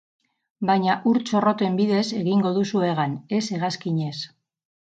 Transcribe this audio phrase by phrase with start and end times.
[0.69, 4.15] Baina ur txorroten bidez egingo duzu hegan, ez hegazkinez.